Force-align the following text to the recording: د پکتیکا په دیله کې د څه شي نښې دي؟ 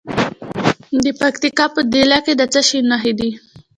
د 1.03 1.05
پکتیکا 1.21 1.65
په 1.75 1.81
دیله 1.93 2.17
کې 2.25 2.33
د 2.39 2.41
څه 2.53 2.61
شي 2.67 2.79
نښې 2.89 3.13
دي؟ 3.19 3.29